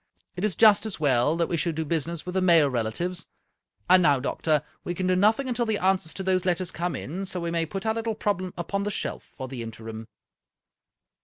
It 0.35 0.43
is 0.43 0.55
just 0.55 0.87
as 0.87 0.99
well 0.99 1.37
that 1.37 1.45
we 1.47 1.55
should 1.57 1.75
do 1.75 1.85
business 1.85 2.25
with 2.25 2.33
the 2.33 2.41
male 2.41 2.67
relatives. 2.71 3.27
And 3.87 4.01
now, 4.01 4.19
doctor, 4.19 4.63
we 4.83 4.95
can 4.95 5.05
do 5.05 5.15
nothing 5.15 5.47
until 5.47 5.67
the 5.67 5.77
answers 5.77 6.11
to 6.15 6.23
those 6.23 6.43
letters 6.43 6.71
come, 6.71 7.23
so 7.25 7.39
we 7.39 7.51
may 7.51 7.67
put 7.67 7.85
our 7.85 7.93
little 7.93 8.15
problem 8.15 8.51
upon 8.57 8.81
the 8.81 8.89
shelf 8.89 9.31
for 9.37 9.47
the 9.47 9.61
interim." 9.61 10.07